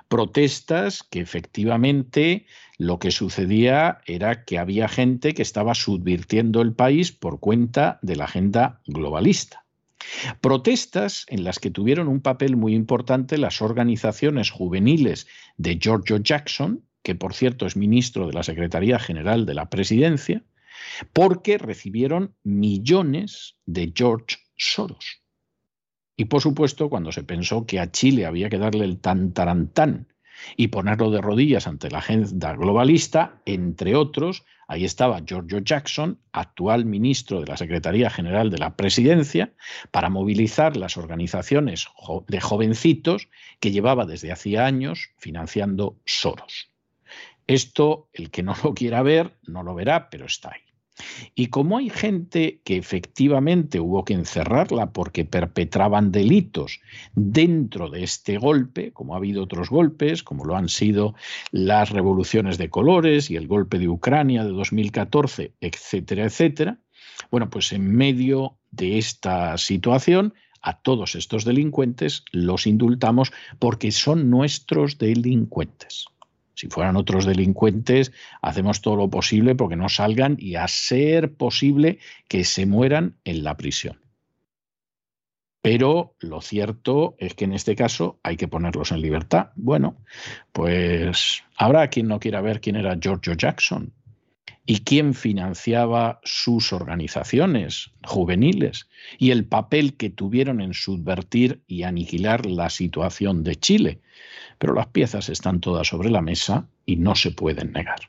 [0.08, 2.46] Protestas que efectivamente
[2.78, 8.16] lo que sucedía era que había gente que estaba subvirtiendo el país por cuenta de
[8.16, 9.63] la agenda globalista.
[10.42, 16.86] Protestas en las que tuvieron un papel muy importante las organizaciones juveniles de Giorgio Jackson,
[17.02, 20.44] que por cierto es ministro de la Secretaría General de la Presidencia,
[21.12, 25.22] porque recibieron millones de George Soros.
[26.16, 30.13] Y por supuesto, cuando se pensó que a Chile había que darle el tantarantán
[30.58, 36.86] y ponerlo de rodillas ante la agenda globalista, entre otros, ahí estaba Giorgio Jackson, actual
[36.86, 39.54] ministro de la Secretaría General de la Presidencia,
[39.92, 41.88] para movilizar las organizaciones
[42.28, 46.70] de jovencitos que llevaba desde hacía años financiando Soros.
[47.48, 50.73] Esto, el que no lo quiera ver, no lo verá, pero está ahí.
[51.36, 56.82] Y como hay gente que efectivamente hubo que encerrarla porque perpetraban delitos
[57.16, 61.16] dentro de este golpe, como ha habido otros golpes, como lo han sido
[61.52, 66.80] las revoluciones de colores y el golpe de Ucrania de 2014, etcétera, etcétera,
[67.32, 74.30] bueno, pues en medio de esta situación a todos estos delincuentes los indultamos porque son
[74.30, 76.06] nuestros delincuentes.
[76.54, 78.12] Si fueran otros delincuentes,
[78.42, 83.44] hacemos todo lo posible porque no salgan y a ser posible que se mueran en
[83.44, 84.00] la prisión.
[85.64, 89.52] Pero lo cierto es que en este caso hay que ponerlos en libertad.
[89.56, 89.96] Bueno,
[90.52, 93.94] pues habrá quien no quiera ver quién era Giorgio Jackson
[94.66, 102.46] y quién financiaba sus organizaciones juveniles y el papel que tuvieron en subvertir y aniquilar
[102.46, 104.02] la situación de Chile
[104.58, 108.00] pero las piezas están todas sobre la mesa y no se pueden negar.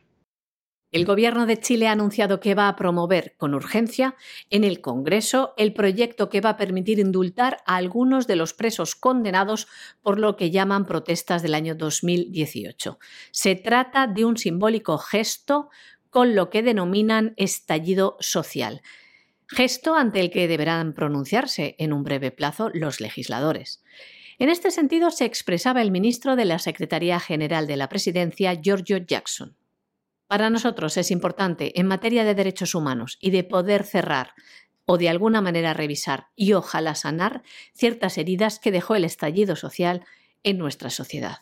[0.95, 4.15] El Gobierno de Chile ha anunciado que va a promover con urgencia
[4.49, 8.95] en el Congreso el proyecto que va a permitir indultar a algunos de los presos
[8.95, 9.67] condenados
[10.03, 13.01] por lo que llaman protestas del año 2018.
[13.33, 15.69] Se trata de un simbólico gesto
[16.11, 18.81] con lo que denominan estallido social,
[19.49, 23.84] gesto ante el que deberán pronunciarse en un breve plazo los legisladores.
[24.39, 28.99] En este sentido se expresaba el ministro de la Secretaría General de la Presidencia, Giorgio
[28.99, 29.57] Jackson.
[30.27, 34.33] Para nosotros es importante, en materia de derechos humanos y de poder cerrar
[34.87, 37.43] o de alguna manera revisar y ojalá sanar
[37.73, 40.05] ciertas heridas que dejó el estallido social
[40.43, 41.39] en nuestra sociedad.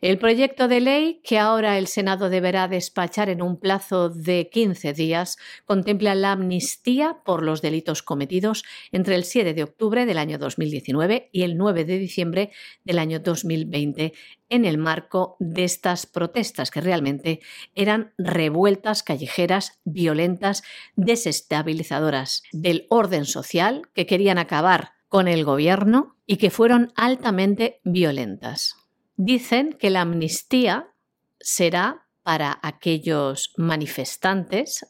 [0.00, 4.92] El proyecto de ley, que ahora el Senado deberá despachar en un plazo de 15
[4.92, 10.38] días, contempla la amnistía por los delitos cometidos entre el 7 de octubre del año
[10.38, 12.52] 2019 y el 9 de diciembre
[12.84, 14.12] del año 2020
[14.50, 17.40] en el marco de estas protestas que realmente
[17.74, 20.62] eran revueltas callejeras violentas,
[20.94, 28.76] desestabilizadoras del orden social que querían acabar con el gobierno y que fueron altamente violentas
[29.18, 30.94] dicen que la amnistía
[31.40, 34.86] será para aquellos manifestantes,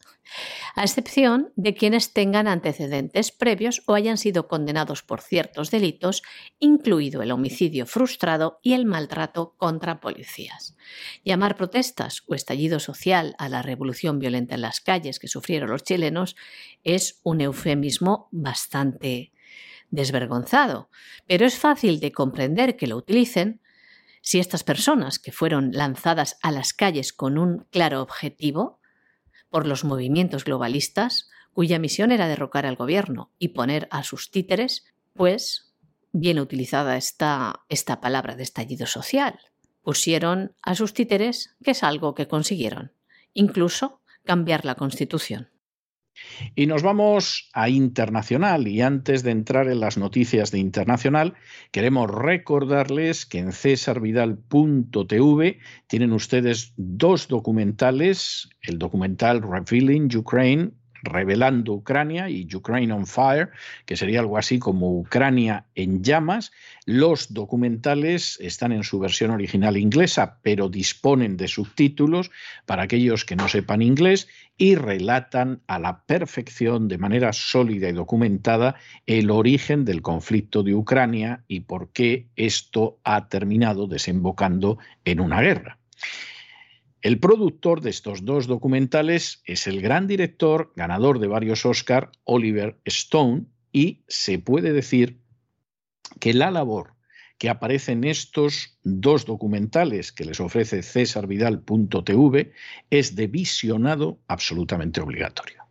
[0.75, 6.23] a excepción de quienes tengan antecedentes previos o hayan sido condenados por ciertos delitos,
[6.59, 10.77] incluido el homicidio frustrado y el maltrato contra policías.
[11.25, 15.85] Llamar protestas o estallido social a la revolución violenta en las calles que sufrieron los
[15.85, 16.37] chilenos
[16.85, 19.33] es un eufemismo bastante
[19.91, 20.91] desvergonzado,
[21.27, 23.63] pero es fácil de comprender que lo utilicen
[24.21, 28.81] si estas personas que fueron lanzadas a las calles con un claro objetivo
[29.51, 34.85] por los movimientos globalistas, cuya misión era derrocar al gobierno y poner a sus títeres,
[35.15, 35.73] pues
[36.13, 39.39] bien utilizada está esta palabra de estallido social.
[39.83, 42.93] Pusieron a sus títeres, que es algo que consiguieron,
[43.33, 45.49] incluso cambiar la Constitución.
[46.55, 48.69] Y nos vamos a internacional.
[48.69, 51.35] Y antes de entrar en las noticias de internacional,
[51.73, 60.71] queremos recordarles que en cesarvidal.tv tienen ustedes dos documentales, el documental Revealing Ukraine
[61.03, 63.51] Revelando Ucrania y Ukraine on Fire,
[63.87, 66.53] que sería algo así como Ucrania en llamas.
[66.87, 72.31] Los documentales están en su versión original inglesa, pero disponen de subtítulos
[72.67, 77.93] para aquellos que no sepan inglés y relatan a la perfección, de manera sólida y
[77.93, 78.75] documentada,
[79.07, 85.41] el origen del conflicto de Ucrania y por qué esto ha terminado desembocando en una
[85.41, 85.79] guerra.
[87.01, 92.81] El productor de estos dos documentales es el gran director, ganador de varios Oscar, Oliver
[92.85, 95.21] Stone, y se puede decir
[96.19, 96.95] que la labor
[97.39, 102.53] que aparece en estos dos documentales que les ofrece cesarvidal.tv
[102.91, 105.65] es de visionado absolutamente obligatorio.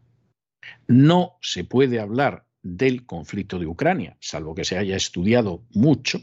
[0.87, 6.21] No se puede hablar del conflicto de Ucrania, salvo que se haya estudiado mucho,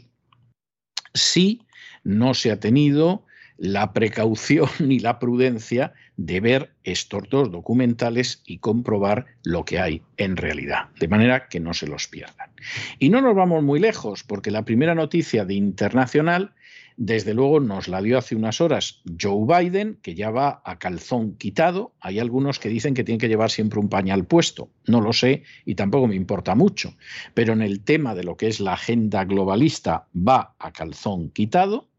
[1.13, 1.61] si
[2.03, 3.25] no se ha tenido
[3.57, 10.01] la precaución y la prudencia de ver estos dos documentales y comprobar lo que hay
[10.17, 12.51] en realidad, de manera que no se los pierdan.
[12.99, 16.53] Y no nos vamos muy lejos, porque la primera noticia de internacional,
[16.97, 21.35] desde luego, nos la dio hace unas horas Joe Biden, que ya va a calzón
[21.35, 21.93] quitado.
[21.99, 24.69] Hay algunos que dicen que tiene que llevar siempre un pañal puesto.
[24.87, 26.95] No lo sé y tampoco me importa mucho.
[27.33, 31.89] Pero en el tema de lo que es la agenda globalista, va a calzón quitado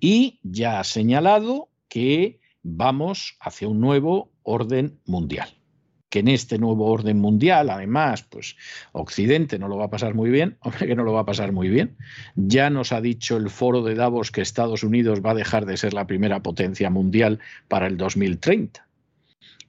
[0.00, 5.48] y ya ha señalado que vamos hacia un nuevo orden mundial.
[6.08, 8.56] Que en este nuevo orden mundial, además, pues
[8.92, 11.52] Occidente no lo va a pasar muy bien, hombre, que no lo va a pasar
[11.52, 11.96] muy bien.
[12.36, 15.76] Ya nos ha dicho el foro de Davos que Estados Unidos va a dejar de
[15.76, 18.86] ser la primera potencia mundial para el 2030.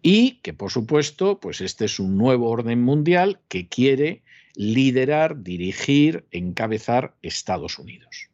[0.01, 4.21] Y que, por supuesto, pues este es un nuevo orden mundial que quiere
[4.55, 8.29] liderar, dirigir, encabezar Estados Unidos.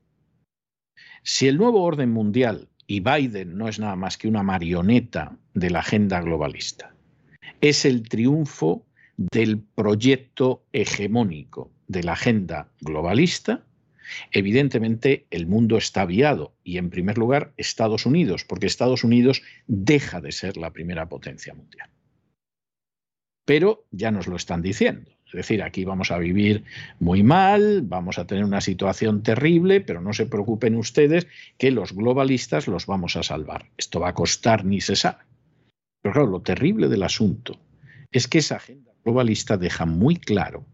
[1.23, 5.69] Si el nuevo orden mundial, y Biden no es nada más que una marioneta de
[5.69, 6.93] la agenda globalista,
[7.61, 8.85] es el triunfo
[9.17, 13.63] del proyecto hegemónico de la agenda globalista,
[14.31, 20.21] evidentemente el mundo está viado y en primer lugar Estados Unidos, porque Estados Unidos deja
[20.21, 21.89] de ser la primera potencia mundial.
[23.45, 25.11] Pero ya nos lo están diciendo.
[25.33, 26.65] Es decir, aquí vamos a vivir
[26.99, 31.27] muy mal, vamos a tener una situación terrible, pero no se preocupen ustedes
[31.57, 33.69] que los globalistas los vamos a salvar.
[33.77, 35.23] Esto va a costar ni se sabe.
[36.01, 37.59] Pero claro, lo terrible del asunto
[38.11, 40.65] es que esa agenda globalista deja muy claro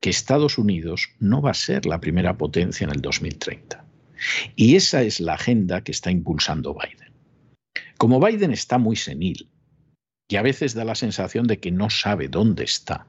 [0.00, 3.84] que Estados Unidos no va a ser la primera potencia en el 2030.
[4.56, 7.12] Y esa es la agenda que está impulsando Biden.
[7.98, 9.48] Como Biden está muy senil
[10.28, 13.06] y a veces da la sensación de que no sabe dónde está,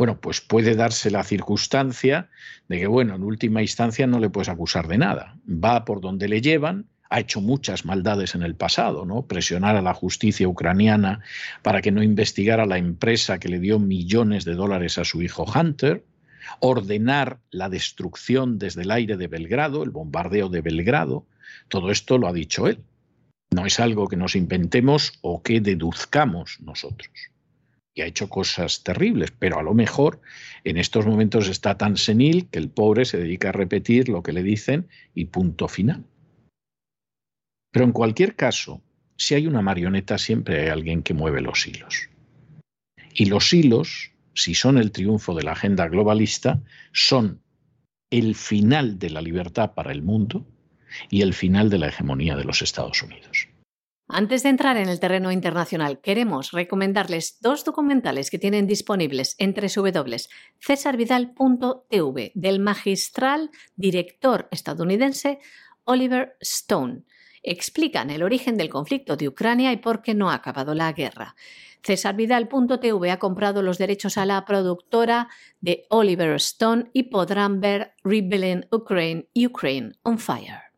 [0.00, 2.30] bueno, pues puede darse la circunstancia
[2.68, 5.36] de que, bueno, en última instancia no le puedes acusar de nada.
[5.46, 9.26] Va por donde le llevan, ha hecho muchas maldades en el pasado, ¿no?
[9.26, 11.20] Presionar a la justicia ucraniana
[11.60, 15.44] para que no investigara la empresa que le dio millones de dólares a su hijo
[15.44, 16.02] Hunter,
[16.60, 21.26] ordenar la destrucción desde el aire de Belgrado, el bombardeo de Belgrado,
[21.68, 22.78] todo esto lo ha dicho él.
[23.50, 27.10] No es algo que nos inventemos o que deduzcamos nosotros
[27.94, 30.20] y ha hecho cosas terribles, pero a lo mejor
[30.64, 34.32] en estos momentos está tan senil que el pobre se dedica a repetir lo que
[34.32, 36.04] le dicen y punto final.
[37.72, 38.82] Pero en cualquier caso,
[39.16, 42.08] si hay una marioneta, siempre hay alguien que mueve los hilos.
[43.14, 46.62] Y los hilos, si son el triunfo de la agenda globalista,
[46.92, 47.42] son
[48.10, 50.46] el final de la libertad para el mundo
[51.10, 53.49] y el final de la hegemonía de los Estados Unidos.
[54.12, 59.54] Antes de entrar en el terreno internacional, queremos recomendarles dos documentales que tienen disponibles en
[59.54, 65.38] www.cesarvidal.tv del magistral director estadounidense
[65.84, 67.04] Oliver Stone.
[67.44, 71.36] Explican el origen del conflicto de Ucrania y por qué no ha acabado la guerra.
[71.82, 75.30] Cesarvidal.tv ha comprado los derechos a la productora
[75.60, 80.69] de Oliver Stone y podrán ver Rebellion Ukraine, Ukraine on Fire.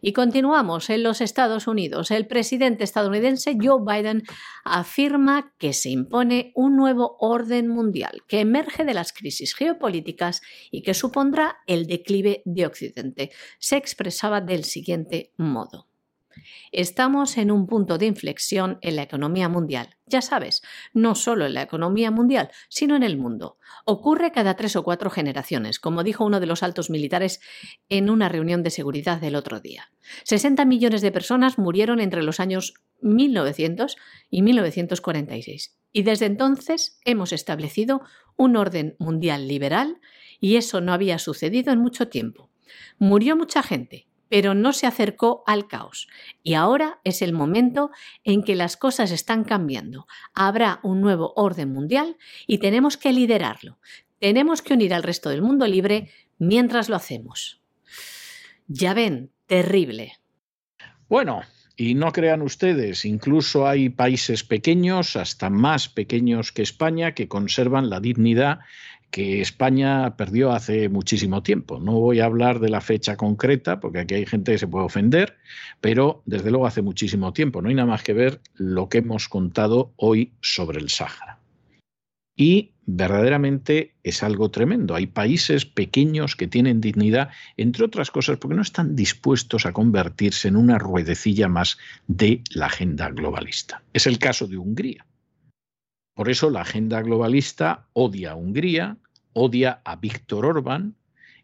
[0.00, 2.10] Y continuamos en los Estados Unidos.
[2.10, 4.22] El presidente estadounidense Joe Biden
[4.64, 10.40] afirma que se impone un nuevo orden mundial que emerge de las crisis geopolíticas
[10.70, 13.30] y que supondrá el declive de Occidente.
[13.58, 15.88] Se expresaba del siguiente modo.
[16.72, 19.96] Estamos en un punto de inflexión en la economía mundial.
[20.06, 20.62] Ya sabes,
[20.92, 23.58] no solo en la economía mundial, sino en el mundo.
[23.84, 27.40] Ocurre cada tres o cuatro generaciones, como dijo uno de los altos militares
[27.88, 29.90] en una reunión de seguridad del otro día.
[30.24, 33.96] 60 millones de personas murieron entre los años 1900
[34.30, 35.76] y 1946.
[35.92, 38.02] Y desde entonces hemos establecido
[38.36, 40.00] un orden mundial liberal
[40.40, 42.50] y eso no había sucedido en mucho tiempo.
[42.98, 46.08] Murió mucha gente, pero no se acercó al caos.
[46.42, 47.90] Y ahora es el momento
[48.24, 50.06] en que las cosas están cambiando.
[50.34, 52.16] Habrá un nuevo orden mundial
[52.46, 53.78] y tenemos que liderarlo.
[54.18, 57.60] Tenemos que unir al resto del mundo libre mientras lo hacemos.
[58.66, 60.14] Ya ven, terrible.
[61.08, 61.42] Bueno,
[61.80, 67.88] y no crean ustedes, incluso hay países pequeños, hasta más pequeños que España, que conservan
[67.88, 68.58] la dignidad
[69.10, 71.80] que España perdió hace muchísimo tiempo.
[71.80, 74.84] No voy a hablar de la fecha concreta, porque aquí hay gente que se puede
[74.84, 75.36] ofender,
[75.80, 77.62] pero desde luego hace muchísimo tiempo.
[77.62, 81.38] No hay nada más que ver lo que hemos contado hoy sobre el Sáhara.
[82.36, 84.94] Y verdaderamente es algo tremendo.
[84.94, 90.48] Hay países pequeños que tienen dignidad, entre otras cosas, porque no están dispuestos a convertirse
[90.48, 93.82] en una ruedecilla más de la agenda globalista.
[93.92, 95.04] Es el caso de Hungría.
[96.18, 98.96] Por eso la agenda globalista odia a Hungría,
[99.34, 100.96] odia a Víctor Orbán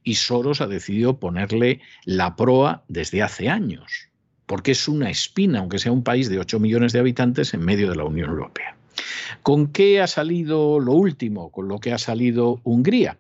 [0.03, 4.09] y Soros ha decidido ponerle la proa desde hace años,
[4.47, 7.89] porque es una espina, aunque sea un país de 8 millones de habitantes en medio
[7.89, 8.77] de la Unión Europea.
[9.45, 11.53] ¿Con qué ha salido lo último?
[11.53, 13.18] Con lo que ha salido Hungría.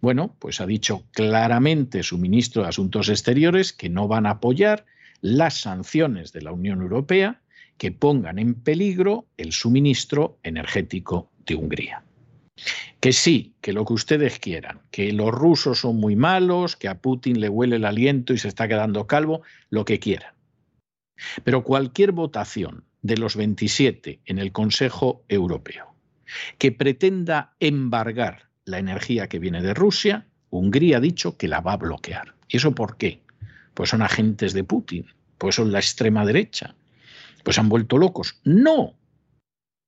[0.00, 4.86] Bueno, pues ha dicho claramente su ministro de Asuntos Exteriores que no van a apoyar
[5.20, 7.41] las sanciones de la Unión Europea
[7.82, 12.04] que pongan en peligro el suministro energético de Hungría.
[13.00, 17.00] Que sí, que lo que ustedes quieran, que los rusos son muy malos, que a
[17.00, 20.32] Putin le huele el aliento y se está quedando calvo, lo que quieran.
[21.42, 25.96] Pero cualquier votación de los 27 en el Consejo Europeo
[26.58, 31.72] que pretenda embargar la energía que viene de Rusia, Hungría ha dicho que la va
[31.72, 32.36] a bloquear.
[32.48, 33.22] ¿Y eso por qué?
[33.74, 35.06] Pues son agentes de Putin,
[35.36, 36.76] pues son la extrema derecha,
[37.42, 38.40] pues han vuelto locos.
[38.44, 38.96] No,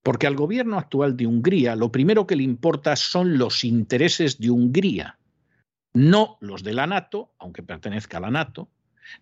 [0.04, 4.50] porque al gobierno actual de Hungría lo primero que le importa son los intereses de
[4.50, 5.18] Hungría,
[5.94, 8.68] no los de la NATO, aunque pertenezca a la NATO,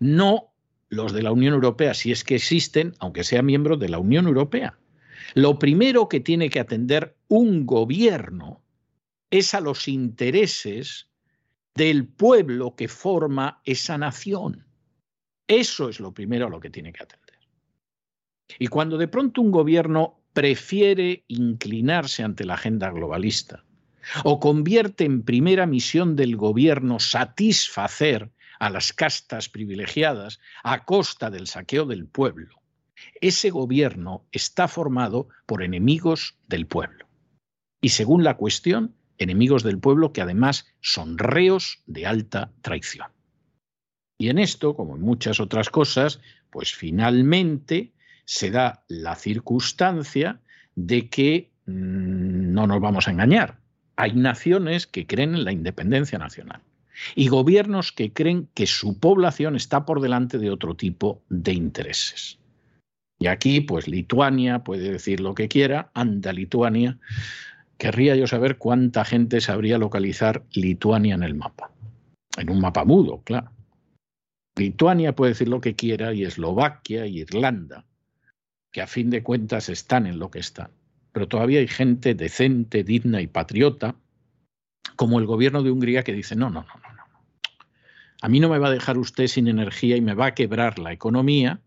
[0.00, 0.52] no
[0.88, 4.26] los de la Unión Europea, si es que existen, aunque sea miembro de la Unión
[4.26, 4.76] Europea.
[5.34, 8.60] Lo primero que tiene que atender un gobierno
[9.30, 11.08] es a los intereses
[11.74, 14.66] del pueblo que forma esa nación.
[15.46, 17.21] Eso es lo primero a lo que tiene que atender.
[18.58, 23.64] Y cuando de pronto un gobierno prefiere inclinarse ante la agenda globalista
[24.24, 31.46] o convierte en primera misión del gobierno satisfacer a las castas privilegiadas a costa del
[31.46, 32.62] saqueo del pueblo,
[33.20, 37.06] ese gobierno está formado por enemigos del pueblo.
[37.80, 43.08] Y según la cuestión, enemigos del pueblo que además son reos de alta traición.
[44.18, 47.92] Y en esto, como en muchas otras cosas, pues finalmente
[48.24, 50.40] se da la circunstancia
[50.74, 53.58] de que mm, no nos vamos a engañar.
[53.96, 56.62] Hay naciones que creen en la independencia nacional
[57.14, 62.38] y gobiernos que creen que su población está por delante de otro tipo de intereses.
[63.18, 66.98] Y aquí, pues Lituania puede decir lo que quiera, anda Lituania.
[67.78, 71.70] Querría yo saber cuánta gente sabría localizar Lituania en el mapa.
[72.36, 73.50] En un mapa mudo, claro.
[74.56, 77.84] Lituania puede decir lo que quiera y Eslovaquia y Irlanda
[78.72, 80.70] que a fin de cuentas están en lo que están.
[81.12, 83.96] Pero todavía hay gente decente, digna y patriota,
[84.96, 87.02] como el gobierno de Hungría, que dice, no, no, no, no, no.
[88.22, 90.78] A mí no me va a dejar usted sin energía y me va a quebrar
[90.78, 91.60] la economía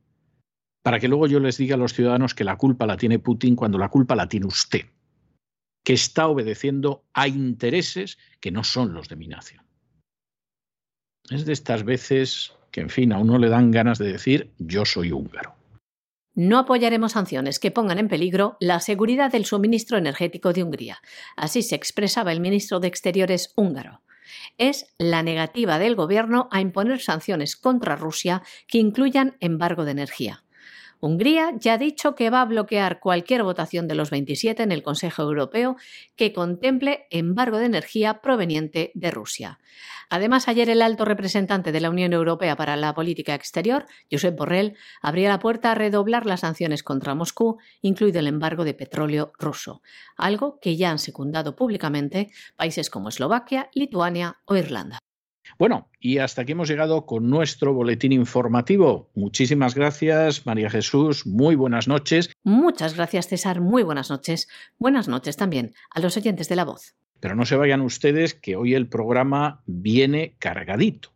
[0.81, 3.55] para que luego yo les diga a los ciudadanos que la culpa la tiene Putin
[3.55, 4.85] cuando la culpa la tiene usted,
[5.83, 9.63] que está obedeciendo a intereses que no son los de mi nación.
[11.29, 14.85] Es de estas veces que, en fin, a uno le dan ganas de decir yo
[14.85, 15.54] soy húngaro.
[16.35, 21.01] No apoyaremos sanciones que pongan en peligro la seguridad del suministro energético de Hungría.
[21.37, 24.01] Así se expresaba el ministro de Exteriores húngaro.
[24.57, 30.44] Es la negativa del gobierno a imponer sanciones contra Rusia que incluyan embargo de energía.
[31.05, 34.81] Hungría ya ha dicho que va a bloquear cualquier votación de los 27 en el
[34.81, 35.75] Consejo Europeo
[36.15, 39.59] que contemple embargo de energía proveniente de Rusia.
[40.09, 44.77] Además, ayer el alto representante de la Unión Europea para la Política Exterior, Josep Borrell,
[44.99, 49.83] abría la puerta a redoblar las sanciones contra Moscú, incluido el embargo de petróleo ruso,
[50.17, 55.04] algo que ya han secundado públicamente países como Eslovaquia, Lituania o Irlanda.
[55.57, 59.09] Bueno, y hasta aquí hemos llegado con nuestro boletín informativo.
[59.15, 61.25] Muchísimas gracias, María Jesús.
[61.25, 62.31] Muy buenas noches.
[62.43, 63.61] Muchas gracias, César.
[63.61, 64.47] Muy buenas noches.
[64.77, 66.95] Buenas noches también a los oyentes de la voz.
[67.19, 71.13] Pero no se vayan ustedes que hoy el programa viene cargadito.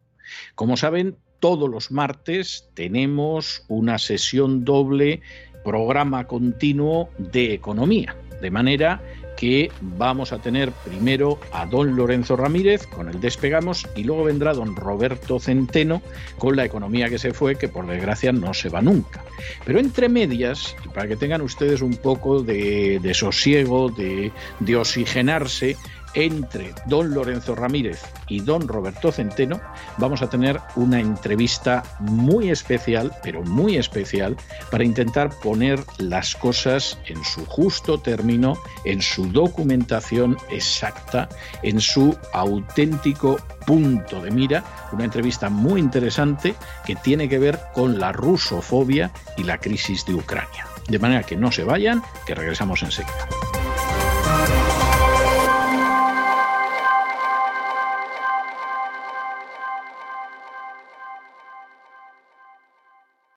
[0.55, 5.21] Como saben, todos los martes tenemos una sesión doble,
[5.63, 9.01] programa continuo de economía De manera
[9.39, 14.53] que vamos a tener primero a don Lorenzo Ramírez con el despegamos y luego vendrá
[14.53, 16.01] don Roberto Centeno
[16.37, 19.23] con la economía que se fue, que por desgracia no se va nunca.
[19.63, 25.77] Pero entre medias, para que tengan ustedes un poco de, sosiego, de, de oxigenarse,
[26.13, 29.59] entre don Lorenzo Ramírez y don Roberto Centeno,
[29.97, 34.35] vamos a tener una entrevista muy especial, pero muy especial,
[34.71, 41.29] para intentar poner las cosas en su justo término, en su documentación exacta,
[41.63, 46.55] en su auténtico punto de mira, una entrevista muy interesante
[46.85, 50.65] que tiene que ver con la rusofobia y la crisis de Ucrania.
[50.87, 53.58] De manera que no se vayan, que regresamos enseguida.